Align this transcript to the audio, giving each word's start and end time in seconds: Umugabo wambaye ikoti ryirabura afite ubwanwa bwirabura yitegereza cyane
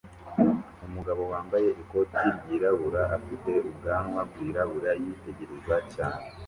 Umugabo 0.87 1.21
wambaye 1.31 1.69
ikoti 1.81 2.25
ryirabura 2.37 3.01
afite 3.17 3.51
ubwanwa 3.69 4.19
bwirabura 4.29 4.91
yitegereza 5.03 5.75
cyane 5.93 6.23